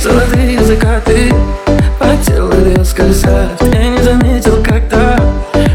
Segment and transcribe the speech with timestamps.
[0.00, 1.32] Золотые закаты
[1.98, 3.62] по телу резко скользят.
[3.74, 5.18] Я не заметил когда,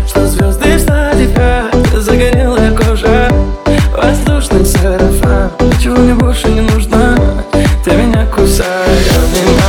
[0.08, 3.30] что звезды стали пять Загорелая кожа,
[3.96, 5.52] воздушный сарафан.
[5.60, 7.18] Ничего мне больше не нужно,
[7.84, 9.61] ты меня кусаешь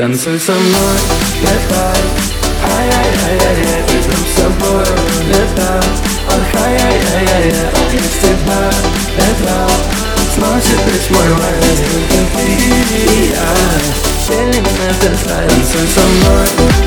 [0.00, 0.96] Then say some more,
[1.44, 1.92] let's fly
[2.64, 4.88] Ay, ay, ay, ay, ay, ay Say some more,
[5.28, 5.76] let's fly
[6.24, 8.80] Oh, ay, ay, ay, ay, ay Oh, yes, say bye,
[9.20, 9.68] let's fly
[10.32, 12.00] Smash it, bitch, more, more, more
[15.04, 16.79] Let's fly,